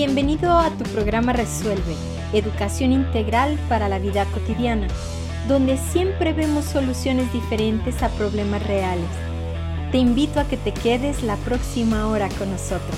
[0.00, 1.96] Bienvenido a tu programa Resuelve,
[2.32, 4.86] Educación Integral para la Vida Cotidiana,
[5.48, 9.10] donde siempre vemos soluciones diferentes a problemas reales.
[9.90, 12.96] Te invito a que te quedes la próxima hora con nosotros.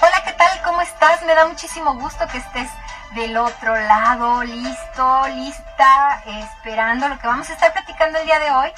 [0.00, 0.62] Hola, ¿qué tal?
[0.62, 1.20] ¿Cómo estás?
[1.26, 2.70] Me da muchísimo gusto que estés
[3.16, 8.50] del otro lado, listo, lista, esperando lo que vamos a estar platicando el día de
[8.52, 8.68] hoy.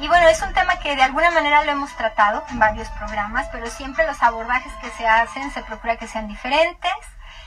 [0.00, 3.48] Y bueno, es un tema que de alguna manera lo hemos tratado en varios programas,
[3.52, 6.90] pero siempre los abordajes que se hacen se procura que sean diferentes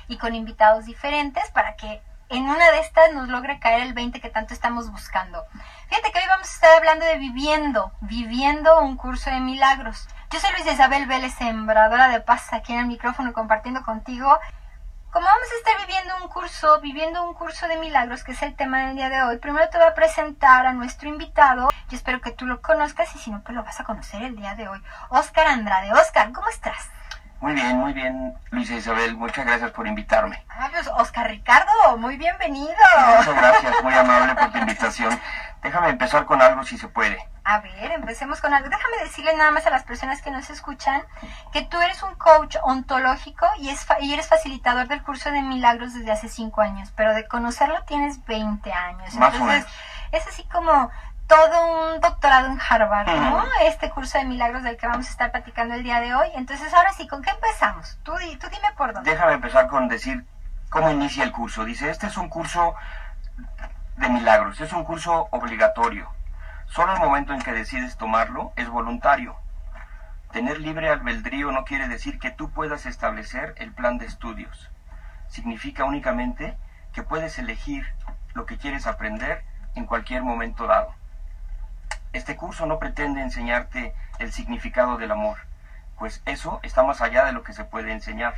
[0.08, 4.22] y con invitados diferentes para que en una de estas nos logre caer el 20
[4.22, 5.44] que tanto estamos buscando.
[5.90, 10.08] Fíjate que hoy vamos a estar hablando de viviendo, viviendo un curso de milagros.
[10.30, 14.40] Yo soy Luis Isabel Vélez, sembradora de paz aquí en el micrófono compartiendo contigo
[15.14, 18.56] como vamos a estar viviendo un curso, viviendo un curso de milagros, que es el
[18.56, 21.70] tema del día de hoy, primero te voy a presentar a nuestro invitado.
[21.90, 24.36] Yo espero que tú lo conozcas y si no, que lo vas a conocer el
[24.36, 24.82] día de hoy.
[25.10, 25.94] Oscar Andrade.
[25.94, 26.90] Oscar, ¿cómo estás?
[27.42, 29.16] Muy bien, muy bien, Luisa Isabel.
[29.16, 30.44] Muchas gracias por invitarme.
[30.50, 32.74] Ah, pues Oscar Ricardo, muy bienvenido.
[33.18, 35.20] Muchas gracias, muy amable por tu invitación.
[35.64, 37.18] Déjame empezar con algo si se puede.
[37.46, 38.70] A ver, empecemos con algo.
[38.70, 41.04] Déjame decirle nada más a las personas que nos escuchan
[41.52, 45.94] que tú eres un coach ontológico y, es y eres facilitador del curso de milagros
[45.94, 49.16] desde hace cinco años, pero de conocerlo tienes 20 años.
[49.16, 49.66] Más Entonces,
[50.12, 50.90] es así como
[51.28, 53.44] todo un doctorado en Harvard, ¿no?
[53.62, 56.28] Este curso de milagros del que vamos a estar platicando el día de hoy.
[56.36, 57.98] Entonces, ahora sí, ¿con qué empezamos?
[58.04, 59.10] Tú, tú dime por dónde.
[59.10, 60.26] Déjame empezar con decir
[60.70, 61.66] cómo inicia el curso.
[61.66, 62.76] Dice, este es un curso
[63.98, 66.10] de milagros, es un curso obligatorio
[66.74, 69.36] Solo el momento en que decides tomarlo es voluntario.
[70.32, 74.72] Tener libre albedrío no quiere decir que tú puedas establecer el plan de estudios.
[75.28, 76.58] Significa únicamente
[76.92, 77.86] que puedes elegir
[78.34, 79.44] lo que quieres aprender
[79.76, 80.96] en cualquier momento dado.
[82.12, 85.38] Este curso no pretende enseñarte el significado del amor,
[86.00, 88.34] pues eso está más allá de lo que se puede enseñar.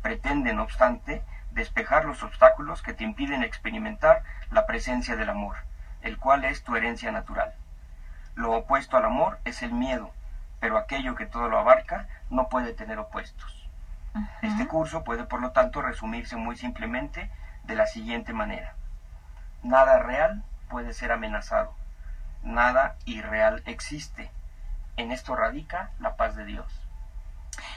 [0.00, 1.22] Pretende, no obstante,
[1.52, 5.56] despejar los obstáculos que te impiden experimentar la presencia del amor
[6.02, 7.52] el cual es tu herencia natural.
[8.34, 10.12] Lo opuesto al amor es el miedo,
[10.60, 13.68] pero aquello que todo lo abarca no puede tener opuestos.
[14.42, 17.30] Este curso puede, por lo tanto, resumirse muy simplemente
[17.64, 18.74] de la siguiente manera.
[19.62, 21.74] Nada real puede ser amenazado.
[22.42, 24.30] Nada irreal existe.
[24.96, 26.66] En esto radica la paz de Dios.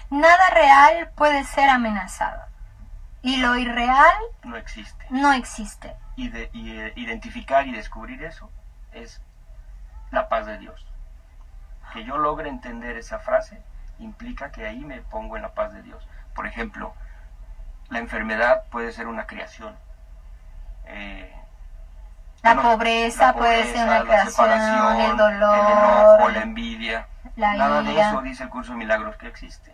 [0.10, 2.53] Nada real puede ser amenazado.
[3.24, 4.14] Y lo irreal
[4.44, 5.06] no existe.
[5.10, 8.50] No existe y, de, eh, identificar y descubrir eso
[8.92, 9.22] es
[10.12, 10.86] la paz de Dios.
[11.92, 13.62] Que yo logre entender esa frase
[14.00, 16.08] implica que ahí me pongo en la paz de Dios.
[16.36, 16.94] Por ejemplo,
[17.90, 19.76] la enfermedad puede ser una creación.
[20.86, 21.34] Eh,
[22.42, 27.08] la, pobreza puede ser una creación, el dolor, el la envidia.
[27.36, 29.74] Nada de eso dice el curso de milagros que existe.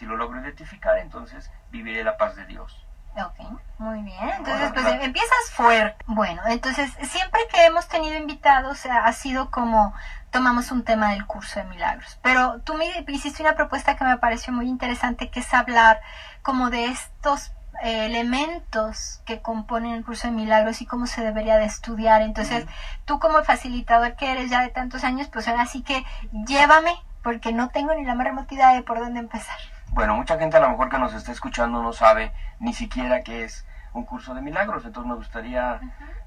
[0.00, 2.86] Si lo logro identificar, entonces viviré la paz de Dios.
[3.22, 3.38] Ok,
[3.76, 4.30] muy bien.
[4.30, 6.02] Entonces, pues empiezas fuerte.
[6.06, 9.92] Bueno, entonces, siempre que hemos tenido invitados ha sido como
[10.30, 12.18] tomamos un tema del curso de milagros.
[12.22, 16.00] Pero tú me hiciste una propuesta que me pareció muy interesante, que es hablar
[16.40, 21.58] como de estos eh, elementos que componen el curso de milagros y cómo se debería
[21.58, 22.22] de estudiar.
[22.22, 22.64] Entonces,
[23.04, 26.06] tú como facilitador que eres ya de tantos años, pues ahora sí que
[26.46, 29.58] llévame, porque no tengo ni la más remota idea de por dónde empezar.
[29.92, 33.44] Bueno, mucha gente a lo mejor que nos está escuchando no sabe ni siquiera qué
[33.44, 35.80] es un curso de milagros, entonces me gustaría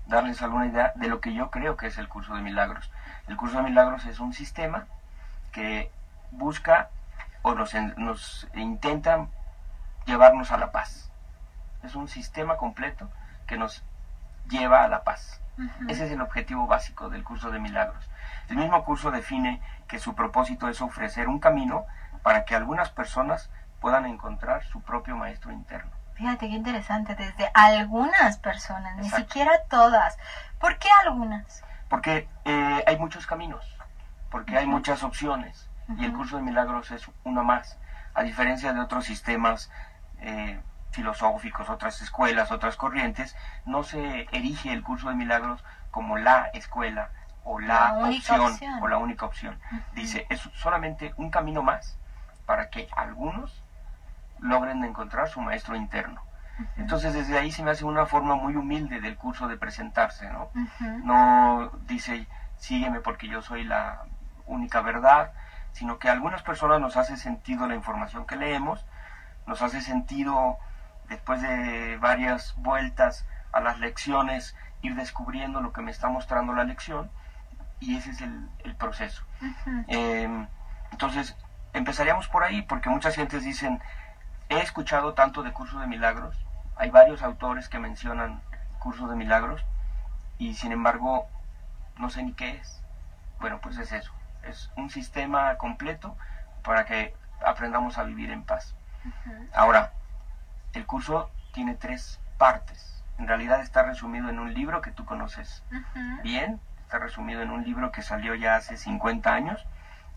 [0.05, 2.91] darles alguna idea de lo que yo creo que es el curso de milagros.
[3.27, 4.85] El curso de milagros es un sistema
[5.53, 5.89] que
[6.31, 6.89] busca
[7.41, 9.27] o nos, nos intenta
[10.05, 11.09] llevarnos a la paz.
[11.83, 13.09] Es un sistema completo
[13.47, 13.81] que nos
[14.49, 15.39] lleva a la paz.
[15.87, 18.09] Ese es el objetivo básico del curso de milagros.
[18.49, 21.85] El mismo curso define que su propósito es ofrecer un camino
[22.23, 25.91] para que algunas personas puedan encontrar su propio maestro interno.
[26.15, 30.17] Fíjate qué interesante, desde algunas personas, ni siquiera todas.
[30.59, 31.63] ¿Por qué algunas?
[31.89, 33.65] Porque eh, hay muchos caminos,
[34.31, 37.77] porque hay muchas opciones y el curso de milagros es una más,
[38.13, 39.69] a diferencia de otros sistemas
[40.21, 40.61] eh,
[40.91, 43.35] filosóficos, otras escuelas, otras corrientes,
[43.65, 47.09] no se erige el curso de milagros como la escuela
[47.43, 49.59] o la, opción, o la única opción.
[49.93, 51.97] Dice, es solamente un camino más
[52.45, 53.63] para que algunos
[54.39, 56.21] logren encontrar su maestro interno.
[56.77, 60.49] Entonces desde ahí se me hace una forma muy humilde del curso de presentarse, ¿no?
[61.03, 64.03] No dice sígueme porque yo soy la
[64.45, 65.31] única verdad,
[65.71, 68.85] sino que a algunas personas nos hace sentido la información que leemos,
[69.47, 70.57] nos hace sentido
[71.09, 76.63] después de varias vueltas a las lecciones ir descubriendo lo que me está mostrando la
[76.63, 77.09] lección
[77.79, 79.23] y ese es el, proceso.
[79.87, 80.47] Em,
[80.91, 81.35] entonces
[81.73, 83.81] empezaríamos por ahí, porque muchas gentes dicen,
[84.49, 86.37] he escuchado tanto de curso de milagros,
[86.75, 88.41] hay varios autores que mencionan
[88.79, 89.65] curso de milagros,
[90.37, 91.27] y sin embargo
[91.97, 92.81] no sé ni qué es.
[93.39, 94.11] Bueno, pues es eso,
[94.43, 96.17] es un sistema completo
[96.63, 97.15] para que
[97.45, 98.75] aprendamos a vivir en paz.
[99.53, 99.91] Ahora,
[100.73, 103.03] el curso tiene tres partes.
[103.17, 105.63] En realidad está resumido en un libro que tú conoces
[106.23, 109.65] bien, está resumido en un libro que salió ya hace 50 años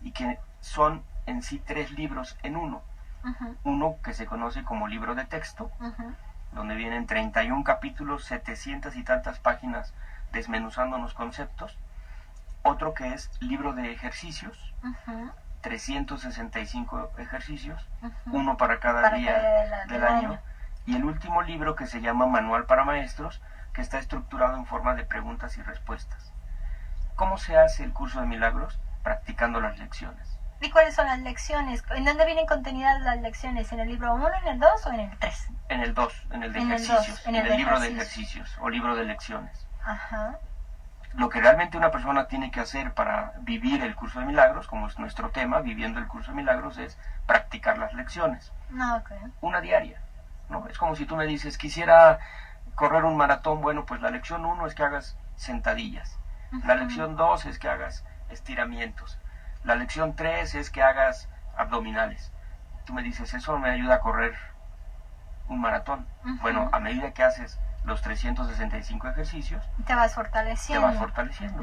[0.01, 2.81] y que son en sí tres libros en uno.
[3.63, 5.69] Uno que se conoce como libro de texto,
[6.53, 9.93] donde vienen 31 capítulos, 700 y tantas páginas
[10.31, 11.77] desmenuzando los conceptos.
[12.63, 14.73] Otro que es libro de ejercicios,
[15.61, 17.85] 365 ejercicios,
[18.27, 20.39] uno para cada día del, año.
[20.85, 23.41] Y el último libro que se llama Manual para Maestros,
[23.73, 26.31] que está estructurado en forma de preguntas y respuestas.
[27.15, 28.79] ¿Cómo se hace el curso de milagros?
[29.03, 30.36] Practicando las lecciones.
[30.61, 31.83] ¿Y cuáles son las lecciones?
[31.91, 33.71] ¿En dónde vienen contenidas las lecciones?
[33.71, 35.47] ¿En el libro 1, en el 2 o en el 3?
[35.69, 39.03] En el 2, en el de ejercicios, en el, libro de ejercicios o libro de
[39.03, 39.67] lecciones.
[39.83, 40.39] Ajá
[41.17, 44.87] lo que realmente una persona tiene que hacer para vivir el curso de milagros, como
[44.87, 48.51] es nuestro tema, viviendo el curso de milagros, es practicar las lecciones.
[48.77, 49.01] Ah,
[49.41, 49.99] una diaria.
[50.49, 50.67] ¿no?
[50.67, 52.19] Es como si tú me dices, quisiera
[52.75, 56.19] correr un maratón, bueno, pues la lección uno es que hagas sentadillas.
[56.65, 59.17] La lección dos es que hagas estiramientos.
[59.63, 62.31] La lección tres es que hagas abdominales.
[62.85, 64.35] Tú me dices, eso me ayuda a correr
[65.49, 66.07] un maratón.
[66.41, 69.63] Bueno, a medida que haces los 365 ejercicios.
[69.85, 70.87] Te vas fortaleciendo.
[70.87, 71.61] Te vas fortaleciendo.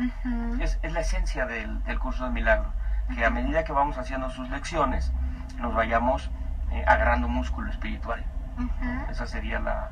[0.61, 2.73] es, la esencia del, curso de milagro,
[3.15, 5.13] que a medida que vamos haciendo sus lecciones,
[5.59, 6.31] nos vayamos
[6.73, 8.25] eh, agarrando músculo espiritual.
[9.11, 9.91] Esa sería la,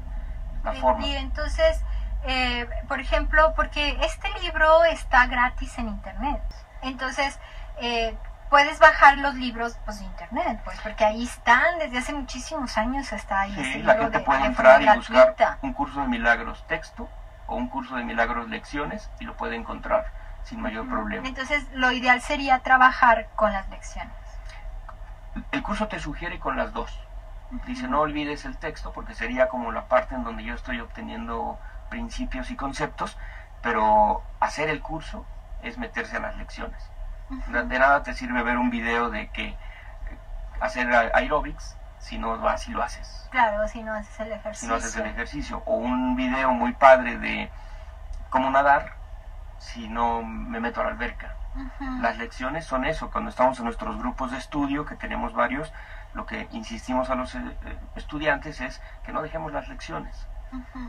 [0.81, 1.05] forma.
[1.06, 1.84] Y entonces,
[2.25, 6.43] eh, por ejemplo, porque este libro está gratis en internet.
[6.81, 7.38] Entonces,
[7.80, 8.16] eh,
[8.50, 13.12] puedes bajar los libros pues, de internet, pues, porque ahí están, desde hace muchísimos años
[13.12, 13.54] está ahí.
[13.72, 17.08] Sí, la gente puede entrar y buscar un curso de milagros texto
[17.46, 20.06] o un curso de milagros lecciones y lo puede encontrar
[20.44, 21.26] sin mayor problema.
[21.26, 24.12] Entonces, lo ideal sería trabajar con las lecciones.
[25.50, 26.98] El curso te sugiere con las dos.
[27.66, 31.58] Dice, no olvides el texto porque sería como la parte en donde yo estoy obteniendo
[31.88, 33.16] principios y conceptos,
[33.62, 35.24] pero hacer el curso
[35.62, 36.90] es meterse a las lecciones.
[37.28, 39.56] De nada te sirve ver un video de que
[40.60, 43.28] hacer aerobics si no vas y lo haces.
[43.30, 44.66] Claro, si no haces el ejercicio.
[44.66, 45.62] Si no haces el ejercicio.
[45.66, 47.50] O un video muy padre de
[48.30, 48.94] cómo nadar
[49.58, 51.36] si no me meto a la alberca.
[52.00, 53.10] Las lecciones son eso.
[53.10, 55.72] Cuando estamos en nuestros grupos de estudio, que tenemos varios,
[56.14, 57.40] lo que insistimos a los eh,
[57.94, 60.26] estudiantes es que no dejemos las lecciones.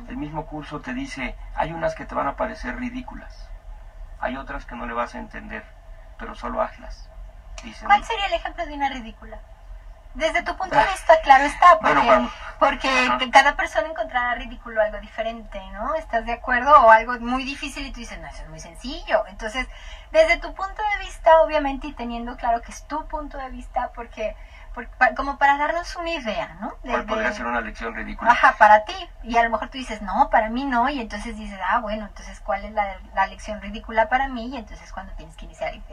[0.10, 3.50] El mismo curso te dice, hay unas que te van a parecer ridículas,
[4.20, 5.64] hay otras que no le vas a entender
[6.18, 7.10] pero solo hazlas.
[7.86, 9.40] ¿Cuál sería el ejemplo de una ridícula?
[10.14, 12.30] Desde tu punto de vista, claro está, porque,
[12.60, 15.96] porque cada persona encontrará ridículo algo diferente, ¿no?
[15.96, 16.72] ¿Estás de acuerdo?
[16.86, 19.26] O algo muy difícil y tú dices, no, eso es muy sencillo.
[19.28, 19.68] Entonces,
[20.12, 23.92] desde tu punto de vista, obviamente, y teniendo claro que es tu punto de vista,
[23.96, 24.36] porque
[25.16, 26.74] como para darnos una idea, ¿no?
[26.84, 28.32] De, podría ser una lección ridícula?
[28.32, 28.96] Ajá, para ti.
[29.24, 30.90] Y a lo mejor tú dices, no, para mí no.
[30.90, 34.48] Y entonces dices, ah, bueno, entonces, ¿cuál es la, lección ridícula para mí?
[34.48, 35.84] Y entonces, cuando tienes que iniciar el,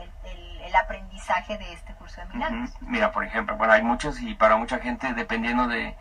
[0.75, 2.71] aprendizaje de este curso de milagros?
[2.81, 5.97] Mira, por ejemplo, bueno, hay muchas y para mucha gente, dependiendo de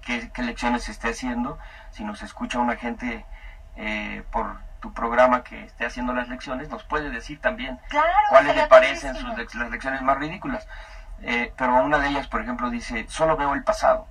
[0.00, 1.58] qué, lecciones se esté haciendo,
[1.90, 3.26] si nos escucha una gente
[3.76, 7.78] eh, por tu programa que esté haciendo las lecciones, nos puede decir también
[8.30, 10.66] cuáles le parecen sus, las lecciones más ridículas.
[11.22, 14.06] Eh, pero una de ellas, por ejemplo, dice, solo veo el pasado.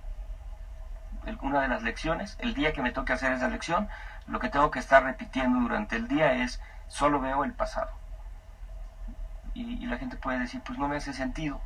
[1.42, 3.88] una de las lecciones, el día que me toque hacer esa lección,
[4.28, 7.92] lo que tengo que estar repitiendo durante el día es, solo veo el pasado.
[9.54, 11.60] Y, la gente puede decir, pues no me hace sentido.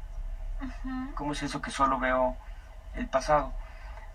[1.15, 2.37] ¿Cómo es eso que solo veo
[2.95, 3.53] el pasado?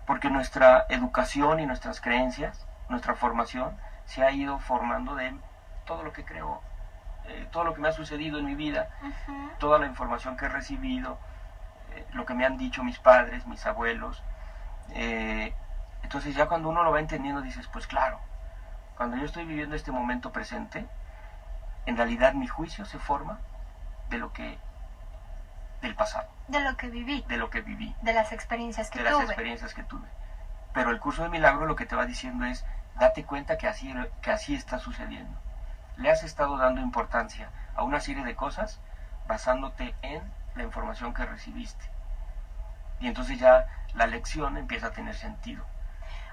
[0.07, 5.33] Porque nuestra educación y nuestras creencias, nuestra formación, se ha ido formando de
[5.85, 6.61] todo lo que creo
[7.29, 8.89] eh, todo lo que me ha sucedido en mi vida,
[9.59, 11.19] toda la información que he recibido,
[11.91, 14.23] eh, lo que me han dicho mis padres, mis abuelos.
[14.93, 15.53] Eh,
[16.01, 18.19] entonces ya cuando uno lo va entendiendo dices, pues claro,
[18.97, 20.87] cuando yo estoy viviendo este momento presente,
[21.85, 23.37] en realidad mi juicio se forma
[24.09, 24.57] de lo que
[25.81, 26.27] del pasado.
[26.47, 27.23] De lo que viví.
[27.27, 27.95] De lo que viví.
[28.01, 29.09] De las experiencias que tuve.
[29.09, 30.07] De las experiencias que tuve.
[30.73, 32.65] Pero el curso de milagro lo que te va diciendo es,
[32.99, 35.39] date cuenta que así, que así está sucediendo
[35.99, 38.79] le has estado dando importancia a una serie de cosas
[39.27, 40.21] basándote en
[40.55, 41.85] la información que recibiste.
[42.99, 45.63] Y entonces ya la lección empieza a tener sentido.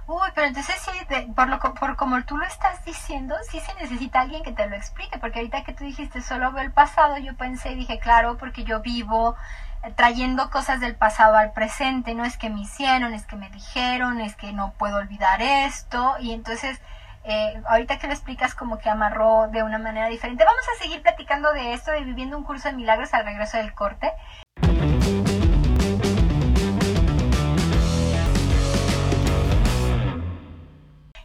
[0.09, 0.91] Uy, pero entonces sí,
[1.35, 4.77] por, lo, por como tú lo estás diciendo, sí se necesita alguien que te lo
[4.77, 8.39] explique, porque ahorita que tú dijiste solo veo el pasado, yo pensé y dije, claro,
[8.39, 9.35] porque yo vivo
[9.83, 13.51] eh, trayendo cosas del pasado al presente, no es que me hicieron, es que me
[13.51, 16.81] dijeron, es que no puedo olvidar esto, y entonces
[17.29, 20.45] eh, ahorita que lo explicas como que amarró de una manera diferente.
[20.45, 23.75] Vamos a seguir platicando de esto, de viviendo un curso de milagros al regreso del
[23.75, 24.13] corte.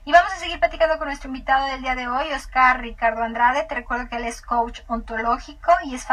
[0.03, 3.63] Y vamos a seguir platicando con nuestro invitado del día de hoy, Oscar Ricardo Andrade.
[3.69, 6.07] Te recuerdo que él es coach ontológico y es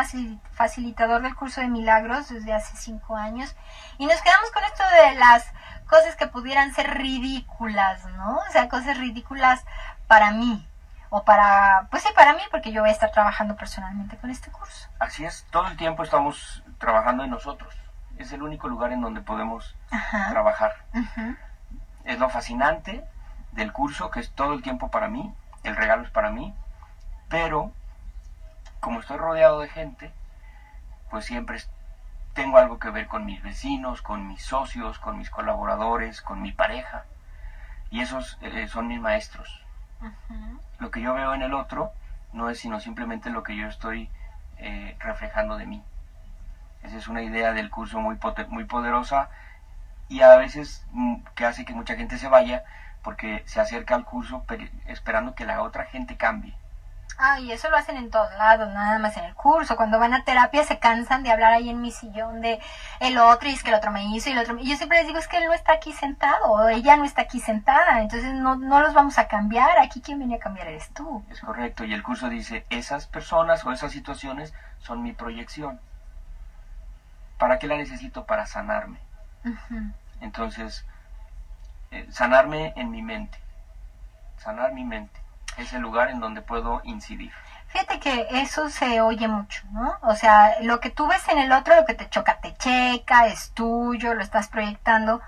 [0.53, 3.57] facilitador del curso de milagros desde hace cinco años.
[3.97, 5.51] Y nos quedamos con esto de las
[5.89, 8.37] cosas que pudieran ser ridículas, ¿no?
[8.37, 9.65] O sea, cosas ridículas
[10.07, 10.65] para mí.
[11.11, 14.51] O para, pues sí, para mí, porque yo voy a estar trabajando personalmente con este
[14.51, 14.89] curso.
[14.99, 17.75] Así es, todo el tiempo estamos trabajando en nosotros.
[18.19, 19.75] Es el único lugar en donde podemos
[20.31, 20.77] trabajar.
[22.05, 23.05] Es lo fascinante
[23.53, 26.55] del curso, que es todo el tiempo para mí, el regalo es para mí,
[27.29, 27.73] pero
[28.81, 30.13] como estoy rodeado de gente,
[31.11, 31.59] pues siempre
[32.39, 36.53] tengo algo que ver con mis vecinos, con mis socios, con mis colaboradores, con mi
[36.53, 37.05] pareja.
[37.91, 39.61] Y esos eh, son mis maestros.
[40.79, 41.91] Lo que yo veo en el otro
[42.33, 44.09] no es sino simplemente lo que yo estoy
[44.59, 45.83] eh, reflejando de mí.
[46.85, 48.17] Esa es una idea del curso muy,
[48.51, 49.31] muy poderosa
[50.09, 52.63] y a veces mm, que hace que mucha gente se vaya
[53.03, 54.45] porque se acerca al curso
[54.87, 56.55] esperando que la otra gente cambie.
[57.21, 59.75] Ah, y eso lo hacen en todos lados, nada más en el curso.
[59.75, 62.61] Cuando van a terapia se cansan de hablar ahí en mi sillón de
[63.01, 64.57] el otro y es que el otro me hizo y el otro.
[64.57, 67.05] Y yo siempre les digo es que él no está aquí sentado o ella no
[67.05, 69.79] está aquí sentada, entonces no, no los vamos a cambiar.
[69.81, 71.25] Aquí quien viene a cambiar eres tú.
[71.29, 71.85] Es correcto.
[71.85, 75.81] Y el curso dice esas personas o esas situaciones son mi proyección.
[77.37, 78.27] ¿Para qué la necesito?
[78.27, 79.01] Para sanarme.
[80.21, 80.85] Entonces,
[81.91, 83.39] eh, sanarme en mi mente,
[84.37, 85.28] sanar mi mente
[85.59, 87.33] es el lugar en donde puedo incidir.
[87.69, 89.97] Fíjate que eso se oye mucho, ¿no?
[90.03, 93.27] O sea, lo que tú ves en el otro, lo que te choca, te checa,
[93.27, 95.21] es tuyo, lo estás proyectando,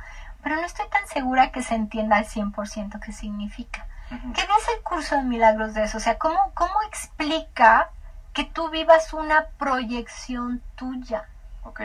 [0.42, 3.86] pero no estoy tan segura que se entienda al 100% qué significa.
[4.08, 5.98] ¿Qué dice el curso de milagros de eso?
[5.98, 7.90] O sea, ¿cómo, ¿cómo explica
[8.32, 11.28] que tú vivas una proyección tuya?
[11.62, 11.80] Ok.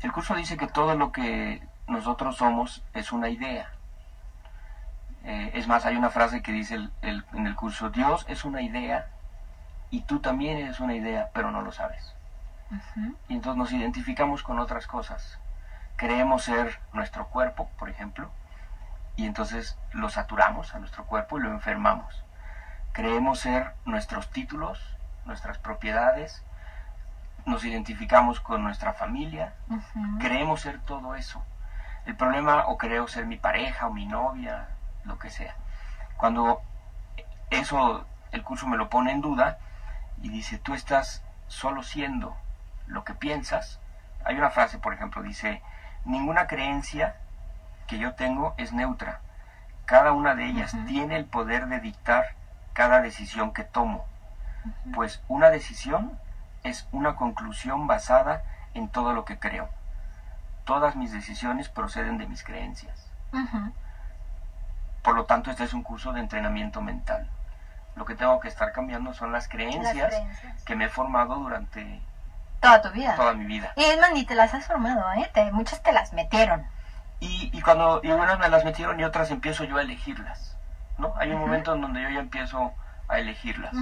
[0.00, 3.70] El curso dice que todo lo que nosotros somos es una idea.
[5.24, 9.08] Eh, es más, hay una frase que dice en el curso, Dios es una idea
[9.90, 12.14] y tú también eres una idea, pero no lo sabes.
[13.28, 15.38] Y entonces nos identificamos con otras cosas.
[15.96, 18.30] Creemos ser nuestro cuerpo, por ejemplo,
[19.16, 22.24] y entonces lo saturamos a nuestro cuerpo y lo enfermamos.
[22.92, 24.96] Creemos ser nuestros títulos,
[25.26, 26.44] nuestras propiedades,
[27.44, 29.54] nos identificamos con nuestra familia,
[30.20, 31.42] creemos ser todo eso.
[32.06, 34.68] El problema, o creo ser mi pareja o mi novia,
[35.04, 35.54] lo que sea.
[36.16, 36.62] Cuando
[37.50, 39.58] eso el curso me lo pone en duda
[40.22, 42.36] y dice, tú estás solo siendo
[42.86, 43.80] lo que piensas,
[44.24, 45.62] hay una frase, por ejemplo, dice,
[46.04, 47.16] ninguna creencia
[47.86, 49.20] que yo tengo es neutra.
[49.86, 52.34] Cada una de ellas tiene el poder de dictar
[52.72, 54.04] cada decisión que tomo.
[54.94, 56.18] Pues una decisión
[56.62, 58.42] es una conclusión basada
[58.74, 59.68] en todo lo que creo.
[60.64, 63.10] Todas mis decisiones proceden de mis creencias.
[65.02, 67.28] Por lo tanto, este es un curso de entrenamiento mental.
[67.96, 70.14] Lo que tengo que estar cambiando son las creencias,
[70.64, 72.00] que me he formado durante
[72.60, 73.14] toda tu vida.
[73.16, 73.72] Toda mi vida.
[73.76, 75.50] Y es más, ni te las has formado, ¿eh?
[75.52, 76.66] muchas te las metieron.
[77.18, 80.56] Y, y cuando y unas me las metieron y otras empiezo yo a elegirlas.
[80.98, 81.14] ¿no?
[81.16, 82.72] Hay un momento en donde yo ya empiezo
[83.08, 83.74] a elegirlas.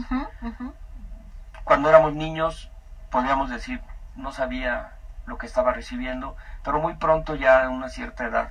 [1.65, 2.71] Cuando éramos niños,
[3.11, 3.83] podríamos decir,
[4.17, 4.93] no sabía
[5.27, 8.51] lo que estaba recibiendo, pero muy pronto ya a una cierta edad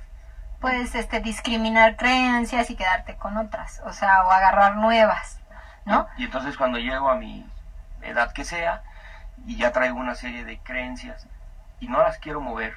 [0.60, 5.40] puedes este discriminar creencias y quedarte con otras, o sea, o agarrar nuevas,
[5.84, 6.08] ¿no?
[6.16, 7.46] Y, entonces cuando llego a mi
[8.02, 8.82] edad que sea
[9.46, 11.26] y ya traigo una serie de creencias
[11.80, 12.74] y no las quiero mover,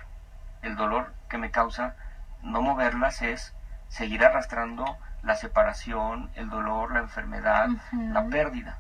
[0.61, 1.95] el dolor que me causa
[2.43, 3.53] no moverlas es
[3.89, 8.79] seguir arrastrando la separación, el dolor, la enfermedad, la pérdida.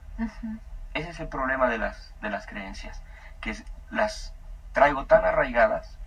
[0.93, 3.01] Ese es el problema de las de las creencias,
[3.39, 3.55] que
[3.89, 4.33] las
[4.73, 5.97] traigo tan arraigadas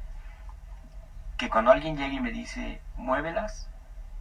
[1.37, 3.69] que cuando alguien llega y me dice, muévelas.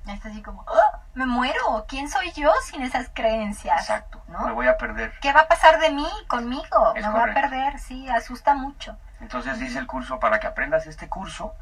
[0.07, 3.79] Es así como, oh, me muero, ¿quién soy yo sin esas creencias?
[3.79, 4.45] Exacto, ¿no?
[4.45, 5.13] me voy a perder.
[5.21, 6.93] ¿Qué va a pasar de mí, conmigo?
[6.93, 8.97] me voy a perder, sí, asusta mucho.
[9.21, 11.55] Entonces dice el curso, para que aprendas este curso,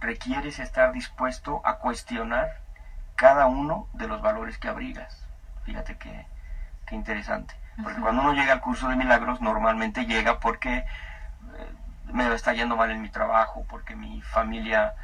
[0.00, 2.60] requieres estar dispuesto a cuestionar
[3.14, 5.24] cada uno de los valores que abrigas.
[5.64, 6.26] Fíjate qué,
[6.86, 7.54] qué interesante.
[7.82, 10.86] Porque cuando uno llega al curso de milagros, normalmente llega porque
[12.12, 14.94] me está yendo mal en mi trabajo, porque mi familia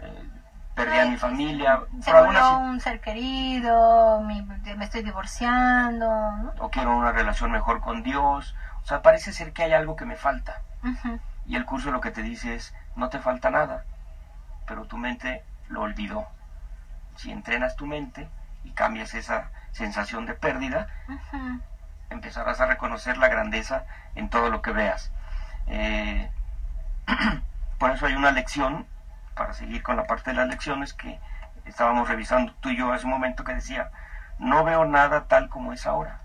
[0.00, 0.28] eh,
[0.74, 6.06] perdí a mi sí, familia, Se por alguna un ser querido, mi- me estoy divorciando,
[6.06, 6.52] ¿no?
[6.58, 8.54] o quiero una relación mejor con Dios.
[8.82, 10.60] O sea, parece ser que hay algo que me falta.
[11.46, 13.84] Y el curso lo que te dice es, no te falta nada,
[14.66, 16.26] pero tu mente lo olvidó.
[17.16, 18.28] Si entrenas tu mente
[18.64, 20.86] y cambias esa sensación de pérdida,
[22.10, 23.84] empezarás a reconocer la grandeza
[24.14, 25.10] en todo lo que veas.
[25.66, 26.30] Eh,
[27.78, 28.86] por eso hay una lección,
[29.34, 31.18] para seguir con la parte de las lecciones que
[31.64, 33.88] estábamos revisando tú y yo hace un momento que decía,
[34.38, 36.20] no veo nada tal como es ahora.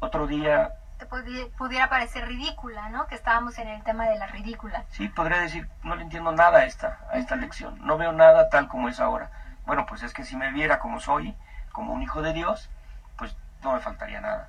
[0.00, 3.06] Otro día, Te pudi- pudiera parecer ridícula, ¿no?
[3.06, 4.84] Que estábamos en el tema de la ridícula.
[4.90, 8.48] sí, podría decir, no le entiendo nada a esta, a esta lección, no veo nada
[8.48, 9.30] tal como es ahora.
[9.66, 11.34] Bueno, pues es que si me viera como soy,
[11.72, 12.68] como un hijo de Dios,
[13.16, 14.48] pues no me faltaría nada,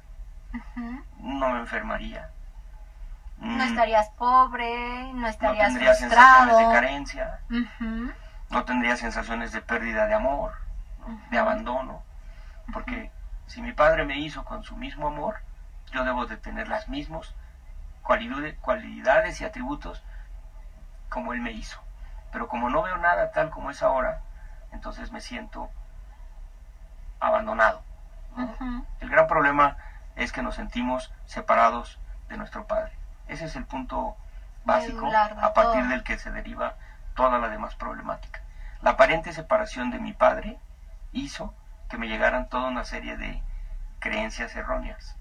[1.17, 2.29] no me enfermaría.
[3.41, 7.39] No Mm, estarías pobre, no no estarías tendría sensaciones de carencia,
[8.49, 10.53] no tendría sensaciones de pérdida de amor,
[10.99, 11.19] ¿no?
[11.31, 12.03] de abandono,
[12.71, 13.11] porque
[13.47, 15.37] si mi padre me hizo con su mismo amor,
[15.91, 17.33] yo debo de tener las mismas
[18.03, 20.03] cualidades, y atributos
[21.09, 21.79] como él me hizo.
[22.31, 24.21] Pero como no veo nada tal como es ahora,
[24.71, 25.69] entonces me siento
[27.19, 27.81] abandonado.
[28.37, 28.85] ¿no?
[28.99, 29.77] El gran problema
[30.15, 33.00] es que nos sentimos separados de nuestro Padre.
[33.31, 34.17] Ese es el punto
[34.65, 35.89] básico a partir todo.
[35.89, 36.75] del que se deriva
[37.15, 38.41] toda la demás problemática.
[38.81, 40.59] La aparente separación de mi Padre
[41.13, 41.53] hizo
[41.89, 43.41] que me llegaran toda una serie de
[43.99, 45.15] creencias erróneas.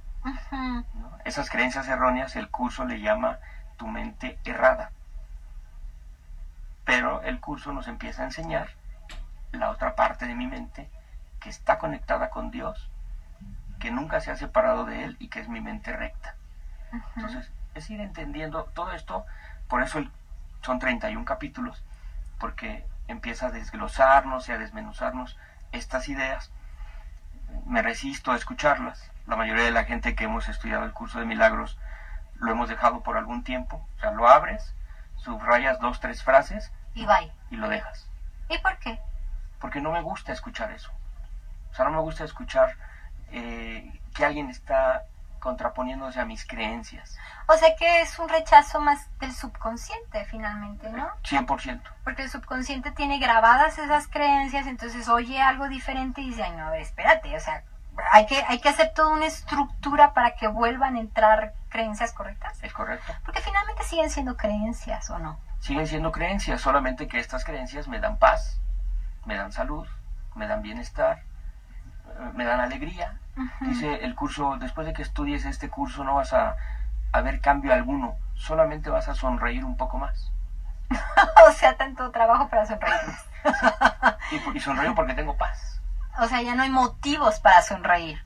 [1.25, 3.39] Esas creencias erróneas el curso le llama
[3.77, 4.91] tu mente errada.
[6.85, 8.71] Pero el curso nos empieza a enseñar
[9.53, 10.91] la otra parte de mi mente
[11.39, 12.91] que está conectada con Dios,
[13.79, 16.35] que nunca se ha separado de Él y que es mi mente recta.
[17.15, 19.25] Entonces, es ir entendiendo todo esto,
[19.69, 20.11] por eso el-
[20.63, 21.83] son 31 capítulos,
[22.39, 25.37] porque empieza a desglosarnos y a desmenuzarnos
[25.73, 26.51] estas ideas.
[27.67, 29.11] Me resisto a escucharlas.
[29.27, 31.79] La mayoría de la gente que hemos estudiado el curso de milagros
[32.37, 33.87] lo hemos dejado por algún tiempo.
[33.97, 34.75] O sea, lo abres,
[35.17, 37.31] subrayas dos, tres frases Y bye.
[37.51, 38.07] y lo dejas.
[38.49, 38.99] ¿Y por qué?
[39.61, 40.91] Porque no me gusta escuchar eso.
[41.71, 42.75] O sea, no me gusta escuchar
[43.33, 45.05] eh, que alguien está
[45.41, 47.19] contraponiéndose a mis creencias.
[47.49, 51.09] O sea que es un rechazo más del subconsciente finalmente, ¿no?
[51.25, 51.83] 100%.
[52.05, 56.67] Porque el subconsciente tiene grabadas esas creencias, entonces oye algo diferente y dice, ay, no,
[56.67, 57.65] a ver, espérate, o sea,
[58.13, 62.59] hay que, hay que hacer toda una estructura para que vuelvan a entrar creencias correctas.
[62.63, 63.13] ¿Es correcto?
[63.25, 65.39] Porque finalmente siguen siendo creencias, ¿o no?
[65.61, 68.61] Siguen siendo creencias, solamente que estas creencias me dan paz,
[69.27, 69.87] me dan salud,
[70.35, 73.20] me dan bienestar, eh, me dan alegría.
[73.61, 76.57] Dice el curso, después de que estudies este curso no vas a,
[77.13, 80.31] a ver cambio alguno, solamente vas a sonreír un poco más.
[81.49, 82.95] o sea, tanto trabajo para sonreír.
[84.33, 85.81] Y, y sonrío porque tengo paz.
[86.19, 88.23] o sea, ya no hay motivos para sonreír.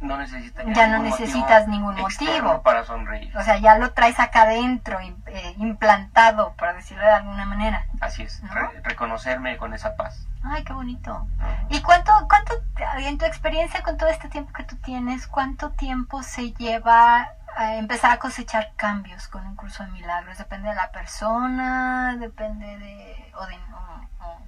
[0.00, 2.62] No necesita Ya no necesitas motivo ningún motivo.
[2.62, 3.36] para sonreír.
[3.36, 7.86] O sea, ya lo traes acá adentro, eh, implantado, por decirlo de alguna manera.
[8.08, 8.52] Así es, ¿No?
[8.54, 10.26] re- reconocerme con esa paz.
[10.42, 11.26] Ay, qué bonito.
[11.68, 12.54] ¿Y cuánto, cuánto,
[12.98, 17.74] en tu experiencia con todo este tiempo que tú tienes, cuánto tiempo se lleva a
[17.76, 20.38] empezar a cosechar cambios con un curso de milagros?
[20.38, 22.16] ¿Depende de la persona?
[22.18, 23.32] ¿Depende de...
[23.36, 24.40] o, de, o, o-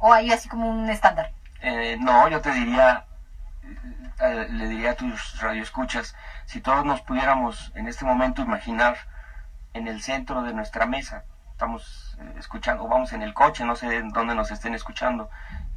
[0.00, 1.32] o hay así como un estándar?
[1.60, 3.04] Eh, no, yo te diría,
[4.20, 6.14] eh, le diría a tus radioescuchas,
[6.46, 8.96] si todos nos pudiéramos en este momento imaginar
[9.74, 11.24] en el centro de nuestra mesa,
[11.58, 15.28] estamos eh, escuchando, o vamos en el coche, no sé dónde nos estén escuchando,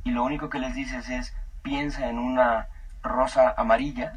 [0.04, 2.68] y lo único que les dices es, piensa en una
[3.02, 4.14] rosa amarilla,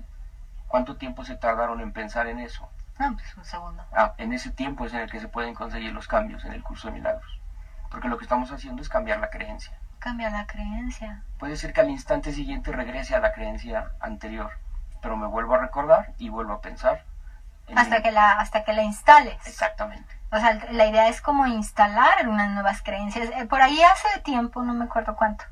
[0.68, 2.68] ¿cuánto tiempo se tardaron en pensar en eso?
[2.98, 3.83] No, pues un segundo.
[3.96, 6.62] Ah, en ese tiempo es en el que se pueden conseguir los cambios en el
[6.62, 7.40] curso de milagros,
[7.90, 9.72] porque lo que estamos haciendo es cambiar la creencia.
[10.00, 11.22] Cambia la creencia.
[11.38, 14.50] Puede ser que al instante siguiente regrese a la creencia anterior,
[15.00, 17.07] pero me vuelvo a recordar y vuelvo a pensar.
[17.68, 19.46] en Hasta que la, hasta que la instales.
[19.46, 20.23] Exactamente.
[20.32, 23.28] O sea, la idea es como instalar unas nuevas creencias.
[23.37, 25.44] Eh, Por ahí hace tiempo, no me acuerdo cuánto,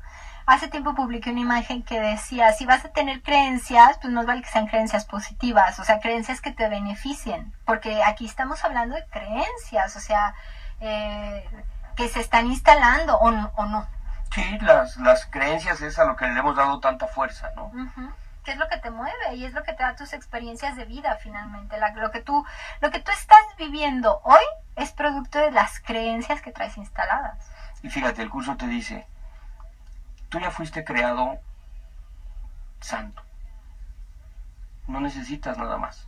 [0.45, 4.41] hace tiempo publiqué una imagen que decía, si vas a tener creencias, pues más vale
[4.41, 9.05] que sean creencias positivas, o sea, creencias que te beneficien, porque aquí estamos hablando de
[9.07, 10.35] creencias, o sea,
[10.81, 11.47] eh,
[11.95, 13.51] que se están instalando o no.
[13.55, 13.87] O no.
[14.33, 17.65] Sí, las, las creencias es a lo que le hemos dado tanta fuerza, ¿no?
[17.65, 18.11] Ujú.
[18.43, 19.35] ¿Qué es lo que te mueve?
[19.35, 21.77] Y es lo que te da tus experiencias de vida finalmente.
[21.77, 22.45] La- lo, que tú,
[22.81, 24.43] lo que tú estás viviendo hoy
[24.75, 27.49] es producto de las creencias que traes instaladas.
[27.81, 29.07] Y fíjate, el curso te dice,
[30.29, 31.37] tú ya fuiste creado
[32.81, 33.21] santo.
[34.87, 36.07] No necesitas nada más.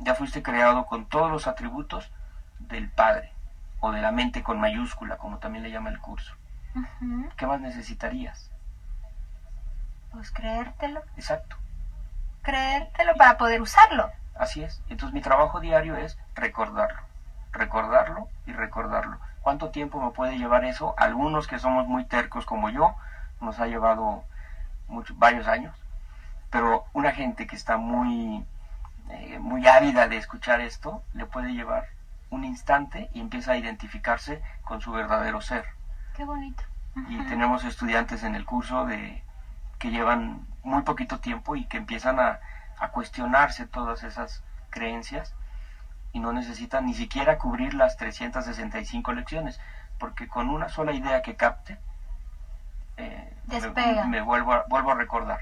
[0.00, 2.10] Ya fuiste creado con todos los atributos
[2.58, 3.32] del Padre,
[3.80, 6.34] o de la mente con mayúscula, como también le llama el curso.
[7.36, 8.50] ¿Qué más necesitarías?
[10.12, 11.02] Pues creértelo.
[11.16, 11.56] Exacto.
[12.42, 14.10] Creértelo para poder usarlo.
[14.38, 14.82] Así es.
[14.88, 17.00] Entonces mi trabajo diario es recordarlo,
[17.52, 19.18] recordarlo y recordarlo.
[19.42, 20.94] ¿Cuánto tiempo me puede llevar eso?
[20.98, 22.94] Algunos que somos muy tercos como yo,
[23.40, 24.24] nos ha llevado
[24.88, 25.76] mucho- varios años.
[26.50, 28.44] Pero una gente que está muy,
[29.10, 31.86] eh, muy ávida de escuchar esto, le puede llevar
[32.30, 35.64] un instante y empieza a identificarse con su verdadero ser.
[36.16, 36.62] Qué bonito.
[37.08, 39.22] Y tenemos estudiantes en el curso de
[39.80, 42.38] que llevan muy poquito tiempo y que empiezan a,
[42.78, 45.34] a cuestionarse todas esas creencias
[46.12, 49.58] y no necesitan ni siquiera cubrir las 365 lecciones,
[49.98, 51.78] porque con una sola idea que capte,
[52.96, 54.04] eh, me-.
[54.04, 55.40] Me, vuelvo, a, vuelvo a recordar,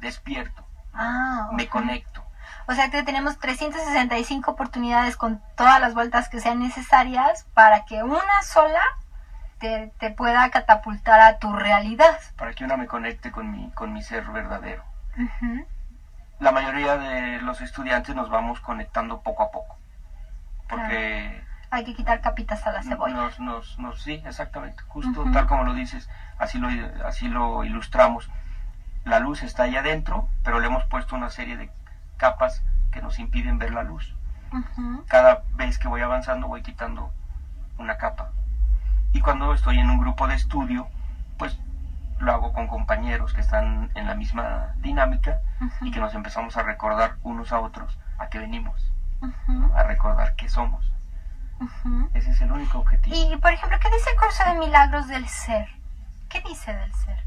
[0.00, 1.68] despierto, Ah, me ok.
[1.70, 2.24] conecto.
[2.66, 8.02] O sea que tenemos 365 oportunidades con todas las vueltas que sean necesarias para que
[8.02, 8.82] una sola
[9.60, 12.18] te, te pueda catapultar a tu realidad.
[12.36, 14.82] para que una me conecte con mi, con mi ser verdadero.
[16.38, 19.76] La mayoría de los estudiantes nos vamos conectando poco a poco,
[20.68, 23.14] porque Hay que quitar capitas a la cebolla.
[23.14, 26.68] Nos, nos, nos- sí, exactamente, justo tal como lo dices, así lo,
[27.06, 28.28] así lo ilustramos.
[29.04, 31.70] La luz está ahí adentro, pero le hemos puesto una serie de
[32.16, 34.14] capas que nos impiden ver la luz.
[35.08, 37.10] Cada vez que voy avanzando voy quitando
[37.78, 38.30] una capa.
[39.12, 40.88] Y cuando estoy en un grupo de estudio,
[41.38, 41.58] pues
[42.18, 45.40] lo hago con compañeros que están en la misma dinámica
[45.80, 48.92] y que nos empezamos a recordar unos a otros a qué venimos,
[49.74, 50.92] a recordar qué somos.
[52.14, 53.14] Ese es el único objetivo.
[53.16, 55.68] Y, por ejemplo, ¿qué dice el curso de milagros del ser?
[56.28, 57.24] ¿Qué dice del ser?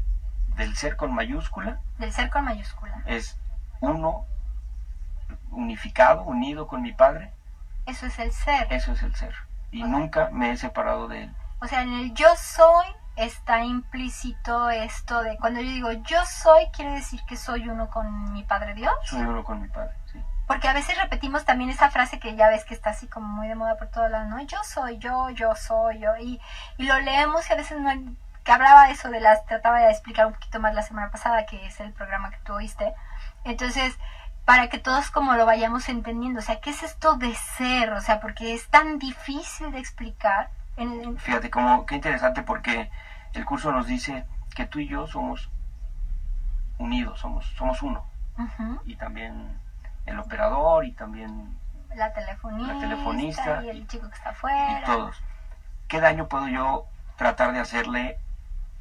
[0.56, 3.02] Del ser con mayúscula Del ser con mayúscula.
[3.06, 3.38] es
[3.80, 4.24] uno
[5.50, 7.32] unificado, unido con mi Padre,
[7.86, 8.72] Eso es el ser.
[8.72, 9.34] eso es el ser.
[9.70, 11.34] Y nunca me he separado de él.
[11.64, 12.84] O sea, en el yo soy
[13.16, 18.34] está implícito esto de cuando yo digo yo soy, quiere decir que soy uno con
[18.34, 18.92] mi Padre Dios.
[19.04, 20.22] Soy uno con mi Padre, sí.
[20.46, 23.48] Porque a veces repetimos también esa frase que ya ves que está así como muy
[23.48, 24.42] de moda por todos lados, ¿no?
[24.42, 26.14] Yo soy yo, yo soy yo.
[26.18, 26.38] Y,
[26.76, 27.90] y lo leemos y a veces no...
[28.44, 29.46] Que hablaba eso de las...
[29.46, 32.52] Trataba de explicar un poquito más la semana pasada, que es el programa que tú
[32.52, 32.92] oíste.
[33.44, 33.98] Entonces,
[34.44, 37.94] para que todos como lo vayamos entendiendo, o sea, ¿qué es esto de ser?
[37.94, 40.50] O sea, porque es tan difícil de explicar.
[40.76, 42.88] En, Fíjate cómo, qué interesante porque
[43.32, 45.48] el curso nos dice que tú y yo somos
[46.78, 48.04] unidos, somos, somos uno.
[48.84, 49.58] Y también
[50.06, 51.56] el operador y también
[51.94, 54.80] la telefonista, La telefonista y el y- chico que está afuera.
[54.80, 55.22] y todos.
[55.88, 56.84] ¿Qué daño puedo yo
[57.16, 58.16] tratar de hacerle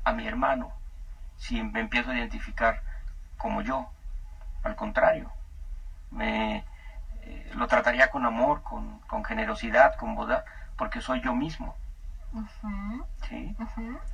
[0.04, 0.72] a mi hermano
[1.38, 2.82] si me empiezo a identificar
[3.38, 3.88] como yo?
[4.64, 5.32] Al contrario,
[6.12, 6.64] me
[7.26, 10.44] eh, lo trataría con amor, con, con generosidad, con bondad,
[10.78, 11.76] porque soy yo mismo.
[13.30, 13.56] ¿Sí?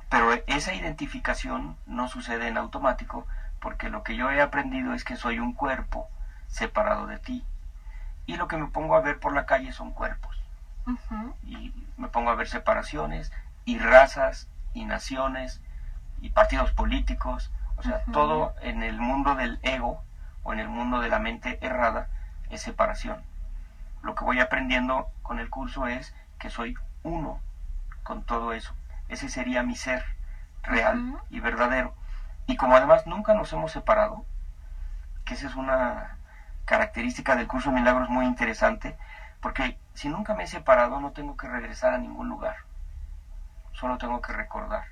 [0.08, 3.26] Pero esa identificación no sucede en automático
[3.60, 6.08] porque lo que yo he aprendido es que soy un cuerpo
[6.48, 7.44] separado de ti.
[8.26, 10.36] Y lo que me pongo a ver por la calle son cuerpos.
[11.44, 13.32] Y me pongo a ver separaciones
[13.64, 15.60] y razas y naciones
[16.20, 17.50] y partidos políticos.
[17.76, 20.02] O sea, todo en el mundo del ego
[20.42, 22.08] o en el mundo de la mente errada
[22.50, 23.22] es separación.
[24.02, 27.40] Lo que voy aprendiendo con el curso es que soy uno
[28.10, 28.74] con todo eso.
[29.08, 30.02] Ese sería mi ser
[30.64, 31.94] real y verdadero.
[32.44, 34.24] Y como además nunca nos hemos separado,
[35.24, 36.16] que esa es una
[36.64, 38.96] característica del curso de milagros muy interesante,
[39.40, 42.56] porque si nunca me he separado no tengo que regresar a ningún lugar,
[43.74, 44.82] solo tengo que recordar.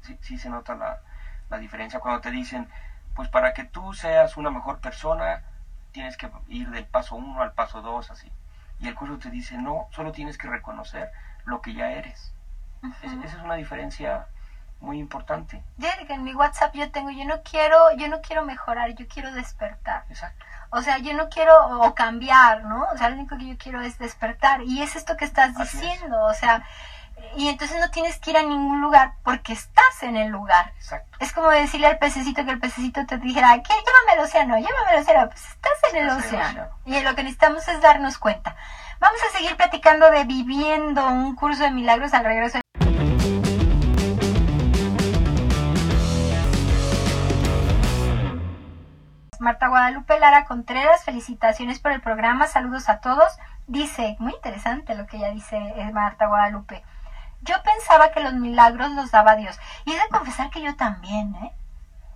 [0.00, 0.98] Sí, sí se nota la,
[1.50, 2.68] la diferencia cuando te dicen,
[3.14, 5.40] pues para que tú seas una mejor persona,
[5.92, 8.32] tienes que ir del paso 1 al paso 2, así.
[8.80, 11.12] Y el curso te dice, no, solo tienes que reconocer
[11.44, 12.32] lo que ya eres.
[13.02, 14.26] Es- esa es una diferencia
[14.80, 15.62] muy importante.
[16.06, 19.32] Que en mi WhatsApp yo tengo, yo no quiero, yo no quiero mejorar, yo quiero
[19.32, 20.04] despertar.
[20.10, 20.44] Exacto.
[20.70, 22.86] O sea, yo no quiero o cambiar, ¿no?
[22.92, 24.60] O sea, lo único que yo quiero es despertar.
[24.62, 25.82] Y es esto que estás Así es.
[25.82, 26.66] diciendo, o sea,
[27.36, 30.72] y entonces no tienes que ir a ningún lugar porque estás en el lugar.
[30.76, 31.16] Exacto.
[31.20, 33.72] Es como decirle al pececito que el pececito te dijera, ¿qué?
[33.72, 35.28] Llévame al océano, llévame al océano.
[35.28, 36.68] Pues estás en el Estás océano.
[36.84, 38.56] Y lo que necesitamos es darnos cuenta.
[39.04, 42.58] Vamos a seguir platicando de viviendo un curso de milagros al regreso.
[49.38, 53.30] Marta Guadalupe Lara Contreras, felicitaciones por el programa, saludos a todos.
[53.66, 56.82] Dice, muy interesante lo que ella dice eh, Marta Guadalupe.
[57.42, 59.60] Yo pensaba que los milagros los daba Dios.
[59.84, 61.52] Y he de confesar que yo también, ¿eh?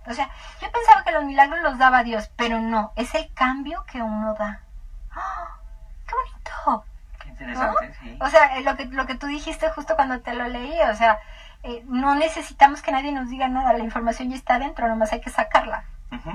[0.07, 0.27] O sea,
[0.59, 4.33] yo pensaba que los milagros los daba Dios, pero no, es el cambio que uno
[4.33, 4.63] da.
[5.11, 5.58] ¡Ah!
[6.09, 6.85] ¡Qué bonito!
[7.21, 8.17] Qué interesante, sí.
[8.19, 10.95] O sea, eh, lo que, lo que tú dijiste justo cuando te lo leí, o
[10.95, 11.19] sea,
[11.63, 15.21] eh, no necesitamos que nadie nos diga nada, la información ya está dentro, nomás hay
[15.21, 15.83] que sacarla.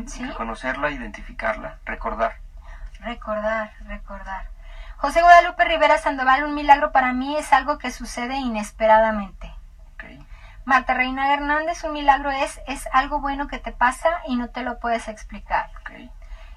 [0.07, 0.23] ¿Sí?
[0.23, 2.37] hay que conocerla, identificarla, recordar.
[3.01, 4.49] Recordar, recordar.
[4.97, 9.53] José Guadalupe Rivera Sandoval, un milagro para mí es algo que sucede inesperadamente.
[9.95, 10.05] ¿ok?
[10.65, 14.63] Marta Reina Hernández, un milagro es, es algo bueno que te pasa y no te
[14.63, 15.71] lo puedes explicar.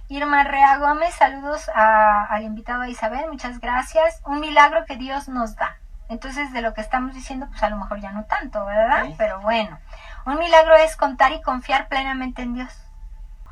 [0.09, 4.21] Irma Rea Gómez, saludos a- al invitado a Isabel, muchas gracias.
[4.25, 5.77] Un milagro que Dios nos da.
[6.09, 9.03] Entonces, de lo que estamos diciendo, pues a lo mejor ya no tanto, ¿verdad?
[9.07, 9.15] Ok.
[9.17, 9.77] Pero bueno,
[10.25, 12.73] un milagro es contar y confiar plenamente en Dios.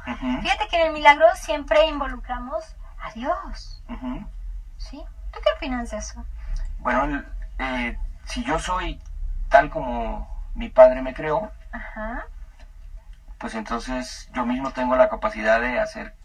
[0.07, 2.63] Ujú, Fíjate que en el milagro siempre involucramos
[3.01, 4.25] a Dios, ujú.
[4.77, 5.03] ¿sí?
[5.33, 6.23] ¿Tú qué opinas de eso?
[6.79, 7.23] Bueno,
[7.59, 9.01] eh, si yo soy
[9.49, 12.23] tal como mi padre me creó, Ajá,
[13.39, 16.15] pues entonces yo mismo tengo la capacidad de hacer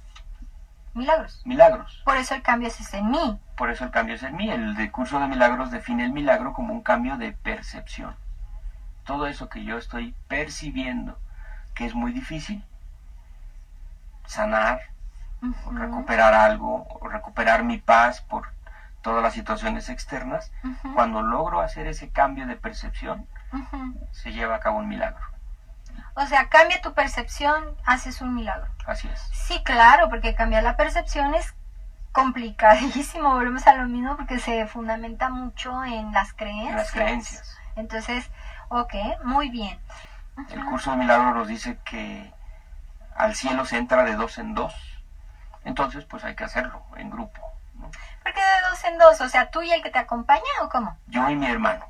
[0.95, 1.43] milagros.
[1.45, 2.03] milagros.
[2.05, 3.41] Por eso el cambio es en mí.
[3.57, 4.51] Por eso el cambio es en mí.
[4.51, 8.17] El de curso de milagros define el milagro como un cambio de percepción.
[9.05, 11.19] Todo eso que yo estoy percibiendo,
[11.75, 12.65] que es muy difícil,
[14.27, 14.81] sanar,
[15.65, 18.49] o recuperar algo, o recuperar mi paz por
[19.03, 20.53] todas las situaciones externas,
[20.95, 23.27] cuando logro hacer ese cambio de percepción,
[24.13, 25.25] se lleva a cabo un milagro.
[26.15, 28.69] O sea, cambia tu percepción, haces un milagro.
[28.87, 29.21] Así es.
[29.33, 31.55] Sí, claro, porque cambiar la percepción es
[32.13, 36.71] complicadísimo, volvemos a lo mismo porque se fundamenta mucho en las creencias.
[36.71, 37.57] En las creencias.
[37.77, 38.31] Entonces,
[38.69, 38.95] ok,
[39.25, 39.79] muy bien.
[40.51, 42.33] El curso de milagros nos dice que
[43.17, 44.75] al cielo se entra de dos en dos.
[45.65, 47.41] Entonces, pues hay que hacerlo en grupo.
[47.75, 47.91] ¿no?
[48.23, 49.21] ¿Por qué de dos en dos?
[49.21, 50.97] O sea, tú y el que te acompaña o cómo?
[51.07, 51.87] Yo y mi hermano.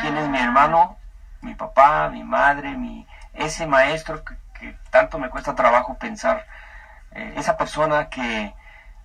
[0.00, 0.44] ¿Quién es mi Ah.
[0.44, 0.96] hermano?
[1.40, 3.06] Mi papá, mi madre, mi
[3.38, 6.46] ese maestro que, que tanto me cuesta trabajo pensar,
[7.12, 8.54] eh, esa persona que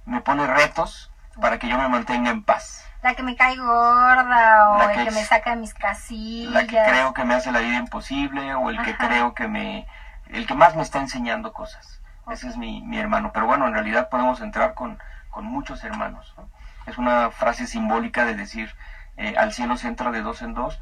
[0.05, 4.71] me pone retos para que yo me mantenga en paz, La que me cae gorda
[4.71, 6.51] o La el que me saca de mis casillas.
[6.53, 9.87] la que creo que me hace la vida imposible o el que creo que me,
[10.27, 12.01] el que más me está enseñando cosas.
[12.31, 13.31] Ese es mi, mi hermano.
[13.33, 16.33] Pero bueno, en realidad podemos entrar con, con muchos hermanos.
[16.37, 16.47] ¿no?
[16.85, 18.73] Es una frase simbólica de decir,
[19.17, 20.79] eh, al cielo se entra de dos en dos,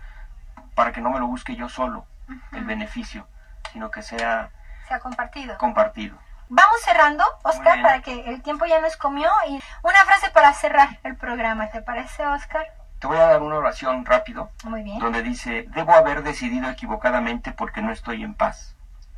[0.75, 2.05] para que no me lo busque yo solo,
[2.51, 3.27] el beneficio,
[3.73, 4.49] sino que sea
[4.87, 5.57] Se ha compartido.
[5.57, 6.17] compartido.
[6.49, 9.29] Vamos cerrando, Oscar, para que el tiempo ya nos comió.
[9.47, 12.65] Y una frase para cerrar el programa, ¿te parece, Oscar?
[12.99, 14.99] Te voy a dar una oración rápido, Muy bien.
[14.99, 18.75] donde dice, debo haber decidido equivocadamente porque no estoy en paz.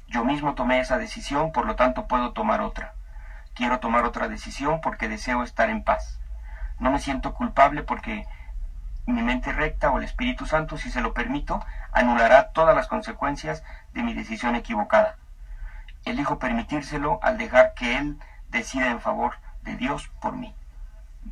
[0.08, 2.94] Yo mismo tomé esa decisión, por lo tanto puedo tomar otra.
[3.56, 6.20] Quiero tomar otra decisión porque deseo estar en paz.
[6.80, 8.26] No me siento culpable porque
[9.06, 13.64] mi mente recta o el Espíritu Santo, si se lo permito, anulará todas las consecuencias
[13.94, 15.18] de mi decisión equivocada.
[16.06, 18.18] Elijo permitírselo al dejar que Él
[18.50, 20.54] decida en favor de Dios por mí.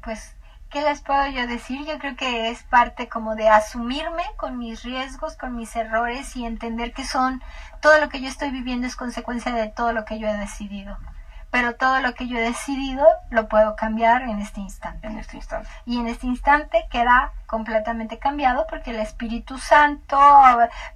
[0.01, 0.35] Pues,
[0.69, 1.85] ¿qué les puedo yo decir?
[1.85, 6.45] Yo creo que es parte como de asumirme con mis riesgos, con mis errores y
[6.45, 7.41] entender que son,
[7.81, 10.97] todo lo que yo estoy viviendo es consecuencia de todo lo que yo he decidido.
[11.51, 15.05] Pero todo lo que yo he decidido lo puedo cambiar en este instante.
[15.07, 15.67] en este instante.
[15.85, 20.17] y en este instante queda completamente cambiado porque el Espíritu Santo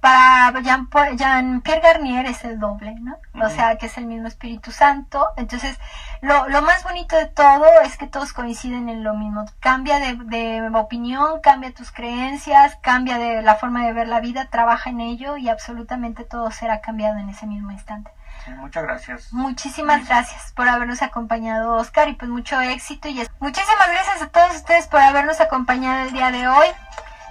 [0.00, 3.16] para Jean- Jean-Pierre Garnier es el doble, ¿no?
[3.44, 5.28] O sea, que es el mismo Espíritu Santo.
[5.36, 5.78] Entonces,
[6.22, 9.44] lo, lo más bonito de todo es que todos coinciden en lo mismo.
[9.60, 14.46] Cambia de, de opinión, cambia tus creencias, cambia de la forma de ver la vida,
[14.50, 18.10] trabaja en ello y absolutamente todo será cambiado en ese mismo instante.
[18.48, 19.32] Muchas gracias.
[19.32, 23.08] Muchísimas gracias por habernos acompañado, Oscar, y pues mucho éxito.
[23.08, 26.68] y es- Muchísimas gracias a todos ustedes por habernos acompañado el día de hoy.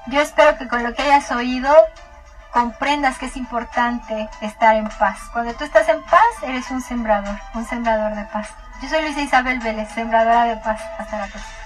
[0.08, 1.74] Yo espero que con lo que hayas oído
[2.52, 5.20] comprendas que es importante estar en paz.
[5.34, 8.50] Cuando tú estás en paz, eres un sembrador, un sembrador de paz.
[8.82, 10.82] Yo soy Luisa Isabel Vélez, sembradora de paz.
[11.00, 11.65] Hasta la próxima.